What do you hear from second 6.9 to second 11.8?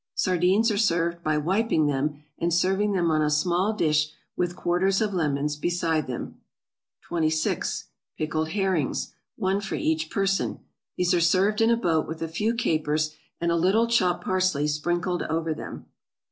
26. =Pickled Herrings.= (One for each person.) These are served in a